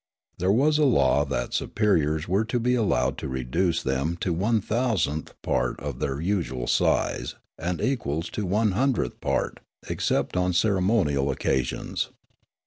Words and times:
There 0.39 0.51
was 0.51 0.79
a 0.79 0.83
law 0.83 1.23
that 1.25 1.53
superiors 1.53 2.27
were 2.27 2.43
to 2.45 2.59
be 2.59 2.73
allowed 2.73 3.19
to 3.19 3.27
reduce 3.27 3.83
them 3.83 4.17
to 4.21 4.33
one 4.33 4.59
thou.sandth 4.59 5.29
part 5.43 5.79
of 5.79 5.99
their 5.99 6.19
usual 6.19 6.65
size, 6.65 7.35
and 7.59 7.79
equals 7.79 8.31
to 8.31 8.43
one 8.47 8.71
hundredth 8.71 9.21
part, 9.21 9.59
except 9.87 10.35
on 10.35 10.53
ceremonial 10.53 11.29
occasions. 11.29 12.09